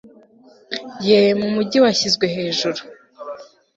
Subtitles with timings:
[1.07, 2.79] ye mu mugi washyizwe hejuru